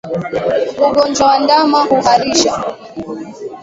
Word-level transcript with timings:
Ugonjwa 0.85 1.23
wa 1.29 1.37
ndama 1.43 1.79
kuharisha 1.87 2.51